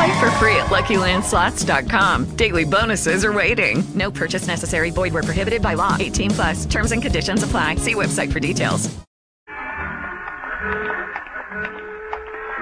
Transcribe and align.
Play 0.00 0.18
for 0.18 0.30
free 0.40 0.56
at 0.56 0.70
LuckyLandSlots.com. 0.70 2.34
Daily 2.36 2.64
bonuses 2.64 3.22
are 3.22 3.34
waiting. 3.34 3.84
No 3.94 4.10
purchase 4.10 4.46
necessary. 4.46 4.90
Void 4.90 5.12
were 5.12 5.22
prohibited 5.22 5.60
by 5.60 5.74
law. 5.74 5.94
18 6.00 6.30
plus. 6.30 6.64
Terms 6.64 6.92
and 6.92 7.02
conditions 7.02 7.42
apply. 7.42 7.74
See 7.74 7.94
website 7.94 8.32
for 8.32 8.40
details. 8.40 8.88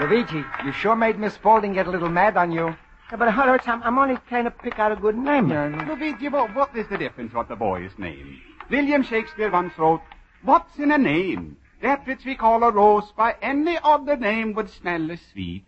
Luigi, 0.00 0.44
you 0.64 0.72
sure 0.72 0.97
made 0.97 1.20
Miss 1.20 1.34
Spaulding 1.34 1.75
get 1.75 1.86
a 1.86 1.91
little 1.92 2.09
mad 2.09 2.36
on 2.36 2.50
you. 2.50 2.75
Yeah, 3.12 3.16
but 3.16 3.31
Hutch, 3.31 3.69
I'm, 3.69 3.84
I'm 3.84 3.98
only 3.98 4.19
trying 4.28 4.42
to 4.42 4.50
pick 4.50 4.81
out 4.81 4.91
a 4.91 4.97
good 4.97 5.16
name. 5.16 5.50
Luigi, 5.86 6.28
what, 6.28 6.53
what 6.56 6.77
is 6.77 6.89
the 6.89 6.98
difference 6.98 7.33
what 7.34 7.48
the 7.48 7.55
boy's 7.55 7.92
name? 7.98 8.41
William 8.69 9.05
Shakespeare 9.05 9.53
once 9.53 9.78
wrote, 9.78 10.00
What's 10.42 10.77
in 10.81 10.91
a 10.91 10.98
name? 10.98 11.56
That 11.83 12.05
which 12.05 12.25
we 12.25 12.34
call 12.34 12.64
a 12.64 12.72
rose 12.72 13.12
by 13.16 13.36
any 13.41 13.78
other 13.84 14.16
name 14.16 14.55
would 14.55 14.70
smell 14.70 15.12
as 15.12 15.20
sweet. 15.33 15.67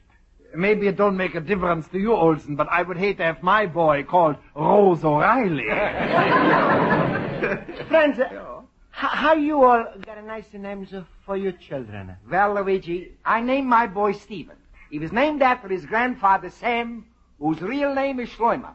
Maybe 0.54 0.88
it 0.88 0.96
don't 0.96 1.16
make 1.16 1.34
a 1.34 1.40
difference 1.40 1.86
to 1.88 1.98
you, 1.98 2.14
Olson, 2.14 2.56
but 2.56 2.68
I 2.70 2.82
would 2.82 2.96
hate 2.96 3.18
to 3.18 3.24
have 3.24 3.42
my 3.42 3.66
boy 3.66 4.02
called 4.02 4.36
Rose 4.54 5.04
O'Reilly. 5.04 5.64
Friends, 7.88 8.18
uh, 8.18 8.62
how, 8.90 9.08
how 9.08 9.34
you 9.34 9.62
all 9.62 9.86
got 10.04 10.18
a 10.18 10.22
nice 10.22 10.52
names 10.52 10.92
for 11.24 11.36
your 11.36 11.52
children? 11.52 12.16
Well, 12.30 12.54
Luigi, 12.54 13.12
I 13.24 13.40
named 13.40 13.68
my 13.68 13.86
boy 13.86 14.12
Stephen. 14.12 14.56
He 14.90 14.98
was 14.98 15.12
named 15.12 15.40
after 15.40 15.68
his 15.68 15.86
grandfather 15.86 16.50
Sam, 16.50 17.06
whose 17.38 17.62
real 17.62 17.94
name 17.94 18.18
is 18.18 18.28
Schleimer. 18.30 18.74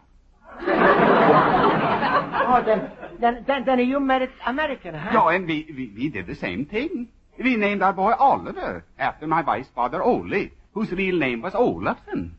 oh, 0.61 2.63
then, 2.65 2.91
then, 3.19 3.43
then, 3.45 3.65
then 3.65 3.79
you 3.79 3.99
made 3.99 4.21
it 4.21 4.31
American, 4.45 4.95
huh? 4.95 5.11
No, 5.11 5.27
and 5.27 5.45
we, 5.45 5.67
we, 5.75 5.91
we 5.95 6.09
did 6.09 6.27
the 6.27 6.35
same 6.35 6.65
thing. 6.65 7.09
We 7.37 7.57
named 7.57 7.81
our 7.81 7.91
boy 7.91 8.13
Oliver 8.13 8.85
after 8.97 9.27
my 9.27 9.41
wife's 9.41 9.67
father 9.75 10.01
Ole, 10.01 10.49
whose 10.75 10.91
real 10.91 11.17
name 11.17 11.41
was 11.41 11.55
Olafson. 11.55 12.35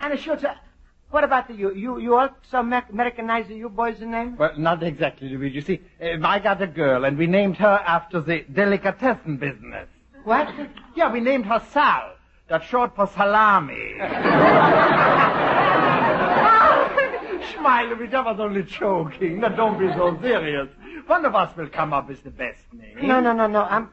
And 0.00 0.18
sure, 0.18 0.38
sir, 0.38 0.56
what 1.10 1.22
about 1.22 1.46
the, 1.46 1.54
you? 1.54 1.72
You, 1.74 1.98
you 2.00 2.16
also 2.16 2.34
Amer- 2.54 2.86
Americanize 2.90 3.48
you 3.48 3.68
boys' 3.68 4.00
name? 4.00 4.36
Well, 4.36 4.58
not 4.58 4.82
exactly, 4.82 5.28
Luigi. 5.28 5.54
You 5.54 5.60
see, 5.60 5.80
uh, 6.02 6.26
I 6.26 6.40
got 6.40 6.60
a 6.60 6.66
girl, 6.66 7.04
and 7.04 7.16
we 7.16 7.28
named 7.28 7.56
her 7.58 7.80
after 7.86 8.20
the 8.20 8.44
delicatessen 8.52 9.36
business. 9.36 9.88
What? 10.24 10.48
Yeah, 10.96 11.12
we 11.12 11.20
named 11.20 11.46
her 11.46 11.62
Sal. 11.70 12.14
That's 12.48 12.66
short 12.66 12.96
for 12.96 13.06
salami. 13.06 13.94
Smile, 17.54 17.86
Luigi, 17.94 18.14
I 18.14 18.20
was 18.22 18.40
only 18.40 18.62
joking. 18.64 19.40
Now, 19.40 19.48
don't 19.50 19.78
be 19.78 19.88
so 19.94 20.18
serious. 20.20 20.68
One 21.06 21.24
of 21.24 21.34
us 21.34 21.54
will 21.56 21.68
come 21.68 21.92
up 21.92 22.08
with 22.08 22.24
the 22.24 22.30
best 22.30 22.60
name. 22.72 23.06
No, 23.06 23.20
no, 23.20 23.32
no, 23.32 23.46
no. 23.46 23.62
I'm, 23.62 23.90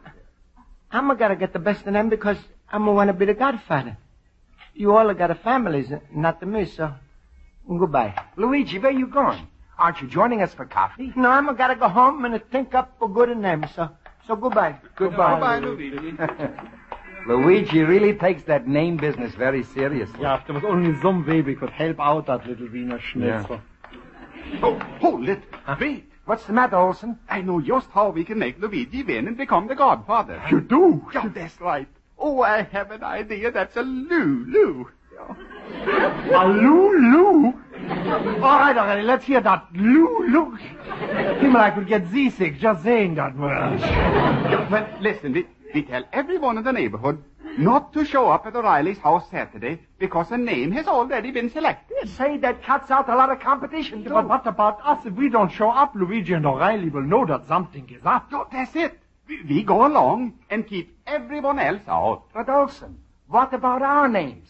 I'm 0.90 1.16
gonna 1.18 1.36
get 1.36 1.54
the 1.54 1.60
best 1.60 1.86
name 1.86 2.10
because 2.10 2.38
I'm 2.72 2.86
going 2.86 3.08
to 3.08 3.14
be 3.14 3.26
the 3.26 3.34
godfather. 3.34 3.98
You 4.74 4.96
all 4.96 5.08
have 5.10 5.18
got 5.18 5.32
a 5.32 5.36
families, 5.36 5.92
not 6.14 6.40
the 6.40 6.46
me, 6.46 6.66
so 6.66 6.94
goodbye. 7.68 8.16
Luigi, 8.38 8.80
where 8.80 8.92
are 8.92 8.98
you 8.98 9.08
going? 9.08 9.48
Aren't 9.78 10.02
you 10.02 10.08
joining 10.08 10.42
us 10.42 10.54
for 10.54 10.66
coffee? 10.66 11.12
No, 11.16 11.30
I'm 11.30 11.54
gonna 11.56 11.76
go 11.76 11.90
home 11.90 12.24
and 12.24 12.42
think 12.52 12.74
up 12.74 13.02
a 13.02 13.08
good 13.08 13.36
name, 13.38 13.66
so 13.76 13.90
so 14.28 14.36
goodbye. 14.36 14.78
Goodbye, 14.96 15.32
goodbye 15.32 15.60
Luigi. 15.60 16.18
Luigi 17.28 17.82
really 17.82 18.14
takes 18.14 18.44
that 18.44 18.68
name 18.68 18.98
business 18.98 19.34
very 19.36 19.64
seriously. 19.64 20.22
Yeah, 20.22 20.40
if 20.40 20.46
there 20.48 20.56
was 20.56 20.64
only 20.64 21.00
some 21.02 21.26
way 21.26 21.42
we 21.42 21.56
could 21.56 21.70
help 21.70 22.00
out 22.00 22.28
that 22.28 22.48
little 22.48 22.68
Wiener 22.68 23.00
Schnitzel. 23.00 23.62
Yeah. 23.92 24.60
Oh, 24.64 24.80
hold 25.00 25.28
it. 25.30 25.42
Huh? 25.66 25.76
Wait. 25.80 26.12
What's 26.26 26.46
the 26.46 26.54
matter, 26.54 26.78
Olson? 26.78 27.20
I 27.28 27.42
know 27.42 27.60
just 27.62 27.90
how 27.90 28.10
we 28.10 28.24
can 28.24 28.40
make 28.40 28.60
Luigi 28.60 29.04
win 29.04 29.28
and 29.28 29.36
become 29.36 29.68
the 29.68 29.76
godfather. 29.76 30.42
You 30.50 30.62
do? 30.62 31.06
Yeah, 31.14 31.28
that's 31.34 31.60
right. 31.60 31.88
Oh, 32.24 32.42
I 32.44 32.62
have 32.62 32.92
an 32.92 33.04
idea 33.04 33.50
that's 33.52 33.76
a 33.76 33.82
Lulu. 33.82 34.86
A 36.34 36.48
Lulu? 36.48 37.46
All 37.48 38.60
right, 38.60 38.78
all 38.78 38.86
right, 38.86 39.04
let's 39.04 39.26
hear 39.26 39.42
that 39.42 39.66
Lulu. 39.74 40.56
Himmel, 41.40 41.58
I 41.58 41.72
could 41.72 41.88
get 41.88 42.08
seasick 42.12 42.60
just 42.60 42.84
saying 42.84 43.16
that 43.16 43.36
word. 43.36 43.80
Well, 44.70 44.88
listen, 45.02 45.34
we, 45.34 45.48
we 45.74 45.82
tell 45.82 46.04
everyone 46.14 46.60
in 46.60 46.64
the 46.64 46.72
neighborhood 46.72 47.24
not 47.58 47.92
to 47.94 48.06
show 48.06 48.30
up 48.30 48.46
at 48.46 48.56
O'Reilly's 48.56 49.00
house 49.00 49.30
Saturday 49.32 49.80
because 49.98 50.32
a 50.32 50.38
name 50.38 50.72
has 50.74 50.88
already 50.88 51.32
been 51.32 51.50
selected. 51.50 52.08
Say, 52.10 52.38
that 52.38 52.64
cuts 52.64 52.92
out 52.92 53.10
a 53.10 53.16
lot 53.16 53.32
of 53.32 53.40
competition. 53.40 54.04
But 54.04 54.28
what 54.28 54.46
about 54.46 54.80
us? 54.86 55.06
If 55.06 55.14
we 55.14 55.28
don't 55.28 55.52
show 55.52 55.72
up, 55.72 55.96
Luigi 55.96 56.34
and 56.34 56.46
O'Reilly 56.46 56.90
will 56.90 57.02
know 57.02 57.26
that 57.26 57.48
something 57.48 57.90
is 57.90 58.06
up. 58.06 58.32
No, 58.32 58.48
that's 58.52 58.76
it. 58.76 59.00
We, 59.48 59.64
go 59.64 59.86
along 59.86 60.40
and 60.50 60.68
keep 60.68 60.98
everyone 61.08 61.58
else 61.60 61.82
out. 61.88 62.24
But 62.34 62.50
Olson, 62.50 63.00
what 63.28 63.54
about 63.54 63.82
our 63.82 64.08
names? 64.08 64.50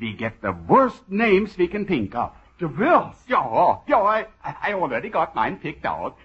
We 0.00 0.12
get 0.14 0.40
the 0.40 0.52
worst 0.52 1.02
names 1.08 1.56
we 1.58 1.68
can 1.68 1.84
think 1.86 2.14
of. 2.14 2.32
The 2.58 2.68
worst? 2.68 3.18
Yeah, 3.28 3.76
yeah, 3.86 3.98
I, 3.98 4.26
I 4.42 4.72
already 4.72 5.10
got 5.10 5.34
mine 5.34 5.58
picked 5.58 5.84
out. 5.84 6.16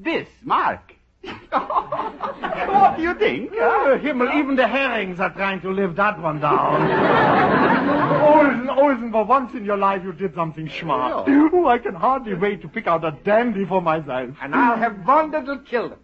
Bismarck. 0.00 0.94
what 1.50 2.96
do 2.96 3.02
you 3.02 3.14
think? 3.14 3.52
Uh, 3.52 3.98
Himmel, 3.98 4.30
even 4.38 4.54
the 4.54 4.68
herrings 4.68 5.18
are 5.18 5.32
trying 5.32 5.60
to 5.62 5.70
live 5.70 5.96
that 5.96 6.20
one 6.20 6.40
down. 6.40 6.82
Olsen, 8.22 8.68
Olsen, 8.70 9.10
for 9.10 9.24
once 9.24 9.54
in 9.54 9.64
your 9.64 9.76
life 9.76 10.02
you 10.04 10.12
did 10.12 10.34
something 10.34 10.68
smart. 10.68 11.26
Oh, 11.28 11.66
I 11.66 11.78
can 11.78 11.94
hardly 11.94 12.34
wait 12.34 12.62
to 12.62 12.68
pick 12.68 12.86
out 12.86 13.04
a 13.04 13.12
dandy 13.24 13.64
for 13.64 13.82
myself. 13.82 14.36
And 14.42 14.54
I'll 14.54 14.76
have 14.76 15.06
one 15.06 15.30
that'll 15.30 15.58
kill 15.58 15.88
them. 15.88 15.98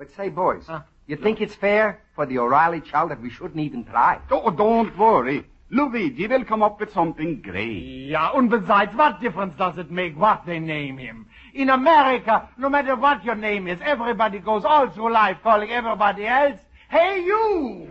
But 0.00 0.10
say, 0.16 0.30
boys, 0.30 0.64
Huh? 0.66 0.80
you 1.06 1.16
think 1.16 1.42
it's 1.42 1.54
fair 1.54 2.00
for 2.14 2.24
the 2.24 2.38
O'Reilly 2.38 2.80
child 2.80 3.10
that 3.10 3.20
we 3.20 3.28
shouldn't 3.28 3.60
even 3.60 3.84
try? 3.84 4.18
Oh, 4.30 4.50
don't 4.50 4.96
worry. 4.96 5.44
Luigi 5.68 6.26
will 6.26 6.42
come 6.46 6.62
up 6.62 6.80
with 6.80 6.90
something 6.94 7.42
great. 7.42 8.08
Yeah, 8.08 8.30
and 8.34 8.48
besides, 8.48 8.96
what 8.96 9.20
difference 9.20 9.52
does 9.58 9.76
it 9.76 9.90
make 9.90 10.18
what 10.18 10.46
they 10.46 10.58
name 10.58 10.96
him? 10.96 11.26
In 11.52 11.68
America, 11.68 12.48
no 12.56 12.70
matter 12.70 12.96
what 12.96 13.22
your 13.26 13.34
name 13.34 13.68
is, 13.68 13.78
everybody 13.84 14.38
goes 14.38 14.64
all 14.64 14.88
through 14.88 15.12
life 15.12 15.36
calling 15.42 15.70
everybody 15.70 16.26
else, 16.26 16.58
hey 16.88 17.22
you! 17.22 17.90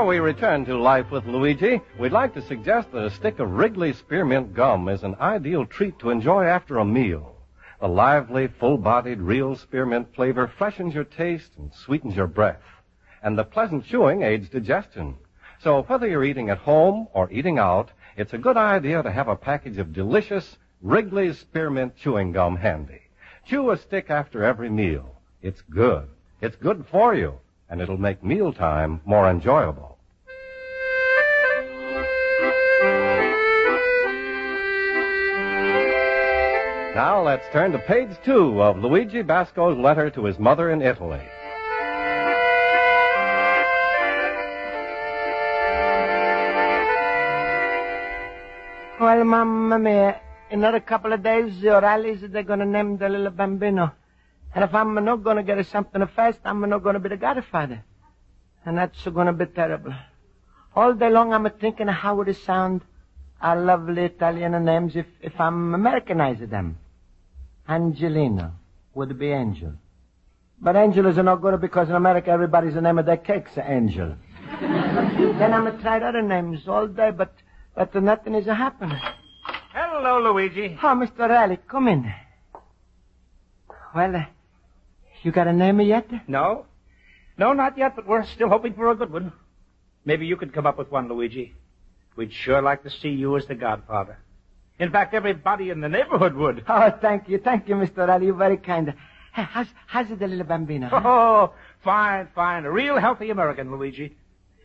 Before 0.00 0.08
we 0.08 0.18
return 0.18 0.64
to 0.64 0.78
life 0.80 1.10
with 1.10 1.26
Luigi, 1.26 1.78
we'd 1.98 2.10
like 2.10 2.32
to 2.32 2.40
suggest 2.40 2.90
that 2.92 3.04
a 3.04 3.10
stick 3.10 3.38
of 3.38 3.50
Wrigley 3.50 3.92
Spearmint 3.92 4.54
Gum 4.54 4.88
is 4.88 5.02
an 5.02 5.14
ideal 5.20 5.66
treat 5.66 5.98
to 5.98 6.08
enjoy 6.08 6.44
after 6.44 6.78
a 6.78 6.86
meal. 6.86 7.36
The 7.82 7.88
lively, 7.88 8.46
full-bodied, 8.46 9.20
real 9.20 9.56
spearmint 9.56 10.14
flavor 10.14 10.46
freshens 10.46 10.94
your 10.94 11.04
taste 11.04 11.50
and 11.58 11.70
sweetens 11.74 12.16
your 12.16 12.28
breath. 12.28 12.62
And 13.22 13.36
the 13.36 13.44
pleasant 13.44 13.84
chewing 13.84 14.22
aids 14.22 14.48
digestion. 14.48 15.16
So 15.62 15.82
whether 15.82 16.08
you're 16.08 16.24
eating 16.24 16.48
at 16.48 16.56
home 16.56 17.06
or 17.12 17.30
eating 17.30 17.58
out, 17.58 17.90
it's 18.16 18.32
a 18.32 18.38
good 18.38 18.56
idea 18.56 19.02
to 19.02 19.12
have 19.12 19.28
a 19.28 19.36
package 19.36 19.76
of 19.76 19.92
delicious 19.92 20.56
Wrigley's 20.80 21.38
Spearmint 21.40 21.98
Chewing 21.98 22.32
Gum 22.32 22.56
handy. 22.56 23.02
Chew 23.44 23.70
a 23.70 23.76
stick 23.76 24.08
after 24.08 24.44
every 24.44 24.70
meal. 24.70 25.16
It's 25.42 25.60
good. 25.60 26.08
It's 26.40 26.56
good 26.56 26.86
for 26.90 27.14
you, 27.14 27.34
and 27.70 27.80
it'll 27.80 27.96
make 27.96 28.22
mealtime 28.22 29.00
more 29.04 29.30
enjoyable. 29.30 29.96
Now 36.94 37.22
let's 37.22 37.46
turn 37.52 37.72
to 37.72 37.78
page 37.78 38.10
two 38.24 38.60
of 38.60 38.76
Luigi 38.76 39.22
Basco's 39.22 39.78
letter 39.78 40.10
to 40.10 40.24
his 40.24 40.38
mother 40.38 40.70
in 40.70 40.82
Italy. 40.82 41.22
Well, 49.00 49.24
mamma 49.24 49.78
mia, 49.78 50.20
in 50.50 50.58
another 50.58 50.80
couple 50.80 51.12
of 51.14 51.22
days, 51.22 51.58
the 51.62 51.70
O'Reillys, 51.76 52.30
they're 52.30 52.42
gonna 52.42 52.66
name 52.66 52.98
the 52.98 53.08
little 53.08 53.30
bambino. 53.30 53.92
And 54.54 54.64
if 54.64 54.74
I'm 54.74 54.94
not 55.04 55.22
gonna 55.22 55.42
get 55.42 55.64
something 55.66 56.06
fast, 56.14 56.38
I'm 56.44 56.60
not 56.68 56.82
gonna 56.82 56.98
be 56.98 57.08
the 57.08 57.16
godfather. 57.16 57.84
And 58.64 58.76
that's 58.78 59.02
gonna 59.06 59.32
be 59.32 59.46
terrible. 59.46 59.94
All 60.74 60.94
day 60.94 61.10
long, 61.10 61.32
I'm 61.32 61.48
thinking 61.60 61.88
how 61.88 62.16
would 62.16 62.28
it 62.28 62.36
sound, 62.38 62.82
our 63.40 63.60
lovely 63.60 64.04
Italian 64.04 64.64
names, 64.64 64.96
if, 64.96 65.06
if 65.20 65.40
I'm 65.40 65.74
Americanizing 65.74 66.48
them. 66.48 66.78
Angelina 67.68 68.52
would 68.94 69.18
be 69.18 69.30
Angel. 69.30 69.72
But 70.60 70.76
Angel 70.76 71.06
is 71.06 71.16
not 71.16 71.36
good 71.36 71.60
because 71.60 71.88
in 71.88 71.94
America 71.94 72.30
everybody's 72.30 72.74
the 72.74 72.82
name 72.82 72.98
of 72.98 73.06
their 73.06 73.16
cake's 73.16 73.56
Angel. 73.56 74.14
then 74.60 75.54
I'm 75.54 75.80
tried 75.80 76.02
other 76.02 76.22
names 76.22 76.66
all 76.66 76.86
day, 76.86 77.12
but 77.12 77.32
but 77.74 77.94
nothing 77.94 78.34
is 78.34 78.46
happening. 78.46 78.98
Hello, 79.72 80.20
Luigi. 80.20 80.76
Oh, 80.82 80.88
Mr. 80.88 81.28
Riley, 81.28 81.58
come 81.68 81.88
in. 81.88 82.12
Well, 83.94 84.16
uh, 84.16 84.24
you 85.22 85.32
got 85.32 85.46
a 85.46 85.52
name 85.52 85.80
yet? 85.80 86.08
No. 86.28 86.66
No, 87.38 87.52
not 87.52 87.78
yet, 87.78 87.96
but 87.96 88.06
we're 88.06 88.26
still 88.26 88.48
hoping 88.48 88.74
for 88.74 88.90
a 88.90 88.94
good 88.94 89.12
one. 89.12 89.32
Maybe 90.04 90.26
you 90.26 90.36
could 90.36 90.52
come 90.52 90.66
up 90.66 90.78
with 90.78 90.90
one, 90.90 91.08
Luigi. 91.08 91.54
We'd 92.16 92.32
sure 92.32 92.60
like 92.60 92.82
to 92.82 92.90
see 92.90 93.10
you 93.10 93.36
as 93.36 93.46
the 93.46 93.54
godfather. 93.54 94.18
In 94.78 94.90
fact, 94.90 95.14
everybody 95.14 95.70
in 95.70 95.80
the 95.80 95.88
neighborhood 95.88 96.34
would. 96.34 96.64
Oh, 96.68 96.90
thank 97.00 97.28
you. 97.28 97.38
Thank 97.38 97.68
you, 97.68 97.74
Mr. 97.74 98.08
Riley. 98.08 98.26
You're 98.26 98.34
very 98.34 98.56
kind. 98.56 98.94
How's, 99.32 99.68
how's 99.86 100.10
it, 100.10 100.18
the 100.18 100.26
little 100.26 100.44
bambino? 100.44 100.88
huh? 100.88 101.00
Oh, 101.04 101.54
fine, 101.84 102.28
fine. 102.34 102.64
A 102.64 102.70
real 102.70 102.98
healthy 102.98 103.30
American, 103.30 103.70
Luigi. 103.70 104.16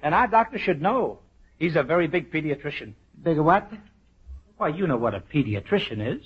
And 0.01 0.16
our 0.16 0.28
doctor 0.28 0.58
should 0.58 0.81
know. 0.81 1.19
He's 1.60 1.75
a 1.75 1.84
very 1.84 2.08
big 2.08 2.31
pediatrician. 2.31 2.94
Big 3.22 3.38
what? 3.38 3.72
Why, 4.58 4.69
you 4.69 4.88
know 4.88 4.98
what 4.98 5.13
a 5.13 5.19
pediatrician 5.19 6.18
is. 6.18 6.24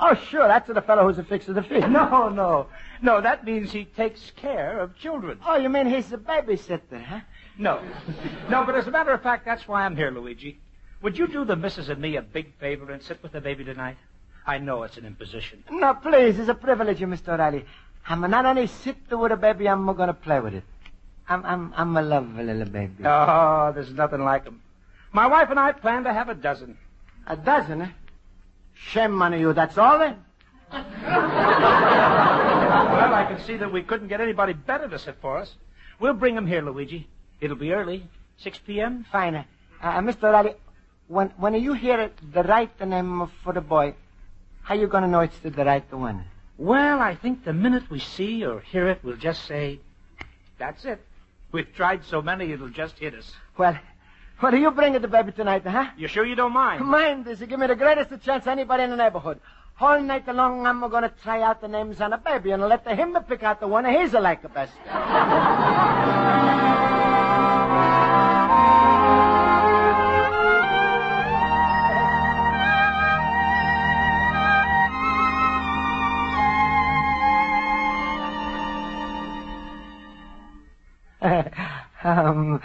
Oh, 0.00 0.14
sure. 0.14 0.48
That's 0.48 0.68
the 0.68 0.82
fellow 0.82 1.04
who's 1.06 1.18
a 1.18 1.24
fixer 1.24 1.52
the 1.52 1.62
fish. 1.62 1.84
No, 1.88 2.28
no. 2.28 2.66
No, 3.00 3.20
that 3.20 3.44
means 3.44 3.72
he 3.72 3.84
takes 3.84 4.30
care 4.36 4.80
of 4.80 4.96
children. 4.96 5.38
Oh, 5.46 5.56
you 5.56 5.68
mean 5.68 5.86
he's 5.86 6.12
a 6.12 6.18
babysitter, 6.18 7.02
huh? 7.02 7.20
No. 7.58 7.80
No, 8.50 8.64
but 8.64 8.74
as 8.74 8.86
a 8.86 8.90
matter 8.90 9.12
of 9.12 9.22
fact, 9.22 9.44
that's 9.44 9.66
why 9.68 9.84
I'm 9.84 9.96
here, 9.96 10.10
Luigi. 10.10 10.58
Would 11.02 11.18
you 11.18 11.26
do 11.26 11.44
the 11.44 11.56
missus 11.56 11.88
and 11.88 12.00
me 12.00 12.16
a 12.16 12.22
big 12.22 12.54
favor 12.58 12.90
and 12.92 13.02
sit 13.02 13.22
with 13.22 13.32
the 13.32 13.40
baby 13.40 13.64
tonight? 13.64 13.96
I 14.46 14.58
know 14.58 14.82
it's 14.82 14.96
an 14.96 15.04
imposition. 15.06 15.64
No, 15.70 15.94
please. 15.94 16.38
It's 16.38 16.48
a 16.48 16.54
privilege, 16.54 16.98
Mr. 17.00 17.28
O'Reilly. 17.34 17.64
I'm 18.06 18.20
not 18.22 18.44
only 18.46 18.66
sit 18.66 18.96
with 19.10 19.32
a 19.32 19.36
baby, 19.36 19.68
I'm 19.68 19.86
going 19.86 20.08
to 20.08 20.14
play 20.14 20.40
with 20.40 20.54
it. 20.54 20.64
I'm, 21.28 21.44
I'm, 21.44 21.72
I'm 21.76 21.96
a 21.96 22.02
lovely 22.02 22.42
little 22.44 22.64
baby. 22.72 23.04
Oh, 23.04 23.70
there's 23.74 23.92
nothing 23.92 24.22
like 24.24 24.46
'em. 24.46 24.60
My 25.12 25.26
wife 25.26 25.50
and 25.50 25.60
I 25.60 25.72
plan 25.72 26.04
to 26.04 26.12
have 26.12 26.28
a 26.28 26.34
dozen. 26.34 26.76
A 27.26 27.36
dozen, 27.36 27.82
eh? 27.82 27.88
Shame 28.74 29.20
on 29.22 29.38
you, 29.38 29.52
that's 29.52 29.78
all 29.78 29.98
then? 29.98 30.16
Well, 30.72 30.82
I 33.14 33.26
can 33.28 33.40
see 33.44 33.56
that 33.56 33.72
we 33.72 33.82
couldn't 33.82 34.08
get 34.08 34.20
anybody 34.20 34.52
better 34.52 34.88
to 34.88 34.98
sit 34.98 35.16
for 35.20 35.38
us. 35.38 35.54
We'll 36.00 36.14
bring 36.14 36.36
him 36.36 36.46
here, 36.46 36.62
Luigi. 36.62 37.08
It'll 37.40 37.56
be 37.56 37.72
early. 37.72 38.06
6 38.38 38.58
p.m.? 38.66 39.04
Fine. 39.12 39.36
Uh, 39.36 39.44
uh, 39.82 40.00
Mr. 40.00 40.32
Riley, 40.32 40.54
when, 41.08 41.28
when 41.36 41.54
you 41.54 41.74
hear 41.74 42.00
it, 42.00 42.16
the 42.32 42.42
right 42.42 42.70
name 42.86 43.30
for 43.44 43.52
the 43.52 43.60
boy, 43.60 43.94
how 44.62 44.74
you 44.74 44.86
going 44.86 45.02
to 45.02 45.08
know 45.08 45.20
it's 45.20 45.38
the, 45.40 45.50
the 45.50 45.64
right 45.64 45.92
one? 45.92 46.24
Well, 46.58 47.00
I 47.00 47.14
think 47.14 47.44
the 47.44 47.52
minute 47.52 47.90
we 47.90 47.98
see 47.98 48.44
or 48.44 48.60
hear 48.60 48.88
it, 48.88 49.00
we'll 49.02 49.16
just 49.16 49.44
say, 49.46 49.80
that's 50.58 50.84
it. 50.84 51.00
We've 51.50 51.72
tried 51.74 52.04
so 52.04 52.22
many, 52.22 52.52
it'll 52.52 52.68
just 52.68 52.98
hit 52.98 53.14
us. 53.14 53.32
Well, 53.58 53.78
well, 54.40 54.54
you 54.54 54.70
bring 54.70 54.94
the 54.94 55.08
baby 55.08 55.32
tonight, 55.32 55.66
huh? 55.66 55.90
You 55.96 56.08
sure 56.08 56.24
you 56.24 56.34
don't 56.34 56.52
mind? 56.52 56.84
Mind 56.84 57.24
this, 57.24 57.40
you 57.40 57.46
give 57.46 57.60
me 57.60 57.66
the 57.66 57.76
greatest 57.76 58.10
chance 58.24 58.46
anybody 58.46 58.84
in 58.84 58.90
the 58.90 58.96
neighborhood. 58.96 59.40
All 59.80 60.00
night 60.00 60.28
long, 60.28 60.66
I'm 60.66 60.80
going 60.80 61.02
to 61.02 61.12
try 61.22 61.42
out 61.42 61.60
the 61.60 61.68
names 61.68 62.00
on 62.00 62.12
a 62.12 62.18
baby 62.18 62.52
and 62.52 62.62
let 62.62 62.84
the 62.84 62.94
him 62.94 63.16
pick 63.28 63.42
out 63.42 63.60
the 63.60 63.66
one 63.66 63.84
he's 63.84 64.12
like 64.12 64.42
the 64.42 64.48
best. 64.48 64.72
um, 82.04 82.60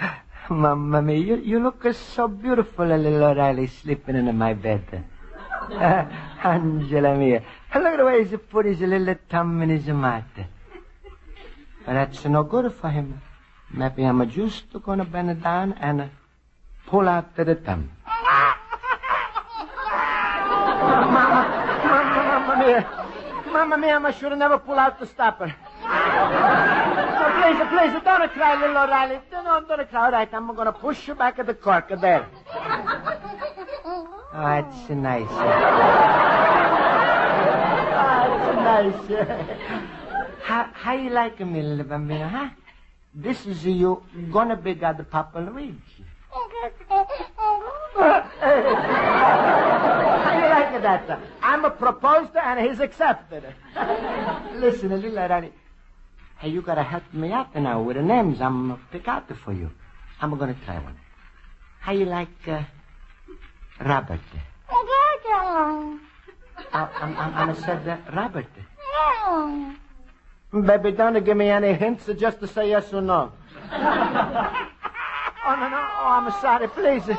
Mamma 0.50 1.02
mia, 1.02 1.18
you, 1.18 1.36
you 1.38 1.60
look 1.60 1.86
so 1.94 2.28
beautiful, 2.28 2.86
little 2.86 3.24
O'Reilly, 3.24 3.68
sleeping 3.68 4.16
in 4.16 4.38
my 4.38 4.54
bed. 4.54 5.04
Uh, 5.70 6.06
Angela 6.44 7.16
mia. 7.16 7.44
Look 7.76 7.86
at 7.86 7.98
the 7.98 8.06
way 8.06 8.24
he 8.24 8.38
put 8.38 8.66
his 8.66 8.80
little 8.80 9.16
thumb 9.30 9.62
in 9.62 9.70
his 9.70 9.88
mouth. 9.88 10.24
But 11.86 11.94
that's 11.94 12.24
no 12.26 12.44
good 12.44 12.74
for 12.74 12.90
him. 12.90 13.22
Maybe 13.72 14.04
I'm 14.04 14.30
just 14.30 14.72
gonna 14.84 15.04
bend 15.04 15.44
down 15.44 15.74
and 15.74 16.10
pull 16.86 17.10
out 17.10 17.36
the 17.36 17.56
thumb. 17.56 17.92
Mamma, 20.88 21.44
mamma, 21.84 22.24
mamma 22.30 22.66
mia. 22.66 23.52
Mamma 23.52 23.78
mia, 23.78 24.00
I 24.00 24.12
should 24.12 24.32
have 24.32 24.40
never 24.40 24.58
pulled 24.60 24.78
out 24.78 24.98
the 25.00 25.08
stopper. 25.08 25.54
Please, 27.38 27.62
please, 27.70 27.94
don't 28.04 28.32
cry, 28.32 28.60
little 28.60 28.78
O'Reilly. 28.78 29.20
Don't, 29.30 29.68
don't 29.68 29.90
cry. 29.90 30.06
All 30.06 30.12
right, 30.12 30.34
I'm 30.34 30.48
going 30.56 30.66
to 30.66 30.72
push 30.72 31.08
you 31.08 31.16
back 31.16 31.38
at 31.40 31.46
the 31.46 31.54
cork 31.54 31.90
there. 32.02 32.28
Ah, 34.34 34.60
oh, 34.60 34.62
that's 34.62 34.90
nice. 34.90 35.28
Ah, 38.00 38.26
oh, 38.28 38.38
that's 38.68 39.10
nice. 39.10 39.28
How, 40.44 40.70
how 40.74 40.94
you 40.94 41.10
like 41.10 41.40
me, 41.40 41.62
little 41.62 41.86
bambino, 41.86 42.28
huh? 42.28 42.50
This 43.14 43.46
is 43.46 43.66
you 43.66 44.04
gonna 44.32 44.56
be 44.56 44.74
God 44.76 45.04
Papa 45.10 45.40
Luigi. 45.40 45.78
How 46.32 46.44
you 50.36 50.50
like 50.50 50.82
that? 50.84 51.20
I'm 51.42 51.66
a 51.66 51.72
proposed 51.72 52.36
and 52.36 52.60
he's 52.60 52.80
accepted. 52.80 53.44
Listen, 54.54 54.90
little 54.90 55.18
O'Reilly. 55.18 55.52
Hey, 56.40 56.50
you 56.50 56.62
gotta 56.62 56.84
help 56.84 57.12
me 57.14 57.32
out 57.32 57.56
now 57.56 57.82
with 57.82 57.96
the 57.98 58.04
names 58.04 58.40
I'm 58.42 58.70
gonna 58.70 58.80
pick 58.92 59.08
out 59.08 59.28
for 59.44 59.54
you. 59.54 59.72
I'm 60.22 60.38
gonna 60.38 60.56
try 60.66 60.78
one. 60.80 60.98
How 61.80 61.94
you 61.94 62.06
like 62.06 62.30
uh, 62.48 62.62
Robert? 63.84 64.20
I, 64.70 65.98
oh, 66.74 66.74
I'm, 66.74 67.18
I'm, 67.18 67.50
I'm 67.50 67.56
said 67.56 67.88
uh, 67.88 67.98
Robert. 68.16 68.46
Baby, 70.54 70.92
don't 70.92 71.24
give 71.26 71.38
me 71.38 71.50
any 71.50 71.74
hints, 71.74 72.08
uh, 72.08 72.14
just 72.14 72.40
to 72.40 72.48
say 72.48 72.70
yes 72.70 72.94
or 72.94 73.02
no. 73.02 73.32
oh, 73.72 73.76
no, 75.48 75.70
no. 75.70 75.88
Oh, 76.00 76.22
I'm 76.22 76.32
sorry. 76.40 76.68
Please. 76.68 77.10
Uh, 77.10 77.16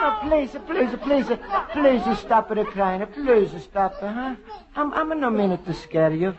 no, 0.00 0.18
please, 0.28 0.54
uh, 0.54 0.58
please, 0.60 0.90
please, 1.02 1.26
please 1.72 2.18
stop 2.18 2.50
it 2.50 2.66
crying. 2.68 3.06
Please 3.06 3.62
stop, 3.62 3.92
it, 4.02 4.08
huh? 4.08 4.34
I'm, 4.74 4.92
I'm 4.92 5.20
no 5.20 5.30
minute 5.30 5.64
to 5.66 5.74
scare 5.74 6.12
you. 6.12 6.34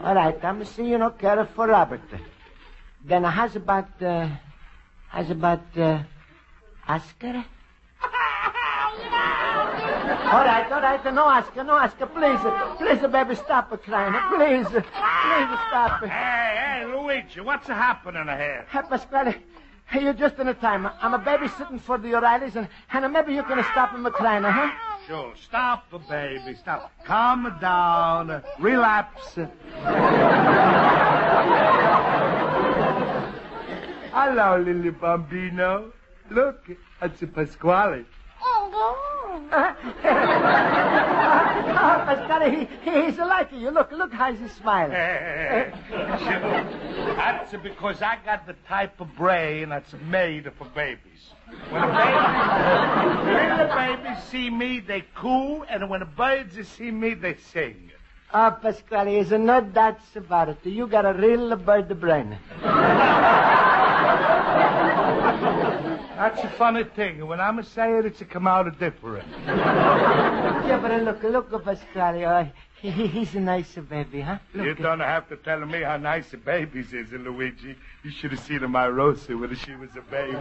All 0.00 0.14
right, 0.14 0.44
I'm 0.44 0.64
see 0.64 0.90
you 0.90 0.98
no 0.98 1.10
care 1.10 1.44
for 1.44 1.66
Robert. 1.66 2.00
Then 3.04 3.24
how's 3.24 3.56
about, 3.56 4.00
uh, 4.00 4.28
how's 5.08 5.30
about, 5.30 5.76
uh, 5.76 6.02
Oscar? 6.86 7.44
All 10.30 10.44
right, 10.44 10.70
all 10.70 10.82
right, 10.82 11.14
no 11.14 11.24
Oscar, 11.24 11.64
no 11.64 11.74
Oscar, 11.74 12.06
please, 12.06 12.38
please, 12.76 13.00
baby, 13.10 13.34
stop 13.34 13.70
crying, 13.82 14.12
please, 14.36 14.66
please 14.68 15.58
stop. 15.68 16.04
Hey, 16.04 16.80
hey, 16.80 16.84
Luigi, 16.86 17.40
what's 17.40 17.66
happening 17.66 18.26
here? 18.26 18.66
Hey, 18.70 18.80
Pasquale, 18.88 19.34
you're 20.00 20.12
just 20.12 20.38
in 20.38 20.46
the 20.46 20.54
time. 20.54 20.88
I'm 21.00 21.14
a 21.14 21.18
babysitting 21.18 21.80
for 21.80 21.98
the 21.98 22.14
O'Reillys, 22.14 22.56
and, 22.56 22.68
and 22.92 23.12
maybe 23.12 23.34
you 23.34 23.42
can 23.42 23.64
stop 23.72 23.94
him 23.94 24.04
crying, 24.12 24.44
huh? 24.44 24.87
Sure, 25.08 25.32
stop, 25.42 25.90
baby, 26.06 26.54
stop. 26.54 26.92
Calm 27.02 27.56
down, 27.62 28.42
relapse. 28.58 29.38
Hello, 34.12 34.58
Lily 34.58 34.90
Bambino. 34.90 35.94
Look, 36.30 36.68
it's 37.00 37.24
Pasquale. 37.34 38.04
Oh, 38.70 39.48
Pasquale, 42.06 42.50
he, 42.50 42.90
he's 42.90 43.18
like 43.18 43.52
you. 43.52 43.70
Look, 43.70 43.92
look 43.92 44.12
how 44.12 44.32
he's 44.32 44.52
smiling. 44.52 44.92
That's 47.10 47.54
because 47.62 48.02
I 48.02 48.18
got 48.24 48.46
the 48.46 48.54
type 48.66 49.00
of 49.00 49.14
brain 49.16 49.70
that's 49.70 49.94
made 50.06 50.50
for 50.58 50.66
babies. 50.66 51.32
When 51.70 51.80
the 51.80 51.88
baby, 51.88 53.50
little 53.52 53.68
babies 53.74 54.22
see 54.24 54.50
me, 54.50 54.80
they 54.80 55.04
coo, 55.14 55.62
and 55.64 55.88
when 55.88 56.00
the 56.00 56.06
birds 56.06 56.58
see 56.68 56.90
me, 56.90 57.14
they 57.14 57.36
sing. 57.52 57.90
Ah, 58.32 58.50
Pasquale, 58.50 59.16
is 59.18 59.30
no 59.30 59.62
doubts 59.62 60.14
about 60.14 60.50
it. 60.50 60.58
You 60.64 60.86
got 60.86 61.06
a 61.06 61.14
real 61.14 61.56
bird 61.56 61.98
brain. 61.98 62.36
That's 66.18 66.42
a 66.42 66.50
funny 66.58 66.82
thing. 66.82 67.24
When 67.24 67.40
I'm 67.40 67.60
a 67.60 67.62
say 67.62 67.96
it, 67.96 68.04
it's 68.04 68.20
a 68.20 68.24
come 68.24 68.48
out 68.48 68.66
a 68.66 68.72
different. 68.72 69.24
yeah, 69.46 70.76
but 70.82 70.90
uh, 70.90 70.96
look, 70.96 71.22
look, 71.22 71.64
Pasquale. 71.64 72.24
Uh, 72.24 72.46
he, 72.82 72.90
he's 72.90 73.36
a 73.36 73.40
nice 73.40 73.72
baby, 73.76 74.22
huh? 74.22 74.38
Look, 74.52 74.66
you 74.66 74.74
don't 74.74 74.98
have 74.98 75.28
to 75.28 75.36
tell 75.36 75.64
me 75.64 75.82
how 75.82 75.96
nice 75.96 76.32
a 76.32 76.36
baby's 76.36 76.92
is, 76.92 77.12
Luigi. 77.12 77.76
You 78.02 78.10
should 78.10 78.32
have 78.32 78.40
seen 78.40 78.68
my 78.68 78.88
Rosa 78.88 79.36
when 79.36 79.54
she 79.54 79.76
was 79.76 79.90
a 79.96 80.00
baby. 80.10 80.36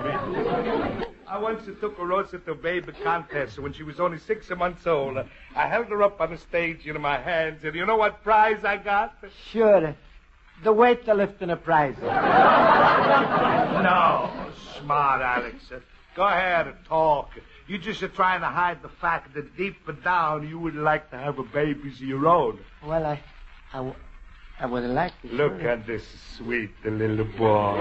I 1.28 1.38
once 1.38 1.64
took 1.80 2.00
a 2.00 2.06
Rosa 2.06 2.40
to 2.40 2.52
a 2.54 2.56
baby 2.56 2.92
contest 3.04 3.60
when 3.60 3.72
she 3.72 3.84
was 3.84 4.00
only 4.00 4.18
six 4.18 4.50
months 4.50 4.88
old. 4.88 5.20
I 5.56 5.68
held 5.68 5.90
her 5.90 6.02
up 6.02 6.20
on 6.20 6.32
the 6.32 6.38
stage 6.40 6.88
in 6.88 7.00
my 7.00 7.20
hands, 7.20 7.64
and 7.64 7.76
you 7.76 7.86
know 7.86 7.98
what 7.98 8.24
prize 8.24 8.66
I 8.66 8.78
got? 8.78 9.16
Sure. 9.52 9.96
The 10.64 10.74
weightlifting 10.74 11.64
prize. 11.64 11.98
no. 13.84 14.47
Smart, 14.80 15.22
Alex. 15.22 15.72
Go 16.16 16.24
ahead 16.24 16.68
and 16.68 16.76
talk. 16.86 17.32
You 17.68 17.78
just 17.78 18.02
are 18.02 18.08
trying 18.08 18.42
to 18.42 18.48
hide 18.48 18.82
the 18.82 18.90
fact 18.90 19.34
that 19.36 19.56
deep 19.58 19.76
down 20.04 20.48
you 20.48 20.58
would 20.58 20.76
like 20.76 21.12
to 21.12 21.18
have 21.18 21.38
a 21.38 21.44
baby 21.44 21.90
of 21.90 22.00
your 22.00 22.28
own. 22.28 22.60
Well, 22.84 23.06
I, 23.06 23.22
I, 23.74 23.94
I 24.60 24.66
would 24.66 24.84
like 24.86 25.14
to. 25.22 25.28
Look 25.28 25.62
at 25.64 25.86
this 25.86 26.04
sweet 26.36 26.72
little 26.84 27.26
boy. 27.26 27.78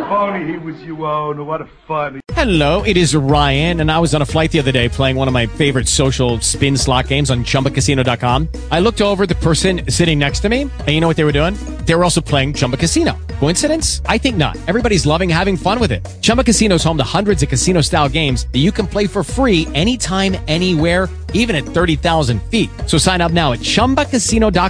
if 0.00 0.10
only 0.10 0.50
he 0.50 0.56
was 0.56 0.82
your 0.82 1.04
own. 1.04 1.44
What 1.46 1.60
a 1.60 1.68
fun. 1.86 2.20
Hello, 2.32 2.82
it 2.84 2.96
is 2.96 3.14
Ryan, 3.14 3.80
and 3.80 3.92
I 3.92 3.98
was 3.98 4.14
on 4.14 4.22
a 4.22 4.24
flight 4.24 4.50
the 4.52 4.58
other 4.60 4.72
day 4.72 4.88
playing 4.88 5.16
one 5.16 5.28
of 5.28 5.34
my 5.34 5.44
favorite 5.46 5.86
social 5.86 6.40
spin 6.40 6.78
slot 6.78 7.08
games 7.08 7.30
on 7.30 7.44
ChumbaCasino.com. 7.44 8.48
I 8.70 8.80
looked 8.80 9.02
over 9.02 9.26
the 9.26 9.34
person 9.34 9.82
sitting 9.90 10.18
next 10.18 10.40
to 10.40 10.48
me, 10.48 10.62
and 10.62 10.88
you 10.88 11.00
know 11.00 11.08
what 11.08 11.18
they 11.18 11.24
were 11.24 11.32
doing? 11.32 11.52
They 11.84 11.94
were 11.94 12.04
also 12.04 12.22
playing 12.22 12.54
Chumba 12.54 12.78
Casino. 12.78 13.18
Coincidence? 13.40 14.00
I 14.06 14.16
think 14.16 14.38
not. 14.38 14.56
Everybody's 14.68 15.04
loving 15.04 15.28
having 15.28 15.58
fun 15.58 15.78
with 15.80 15.92
it. 15.92 16.08
Chumba 16.22 16.44
Casino 16.44 16.76
is 16.76 16.84
home 16.84 16.96
to 16.96 17.04
hundreds 17.04 17.42
of 17.42 17.50
casino-style 17.50 18.08
games 18.08 18.46
that 18.52 18.60
you 18.60 18.72
can 18.72 18.86
play 18.86 19.06
for 19.06 19.22
free 19.22 19.66
anytime, 19.74 20.34
anywhere, 20.48 21.10
even 21.34 21.54
at 21.56 21.64
30,000 21.64 22.40
feet. 22.44 22.70
So 22.86 22.96
sign 22.96 23.20
up 23.20 23.32
now 23.32 23.52
at 23.52 23.58
ChumbaCasino.com 23.60 24.69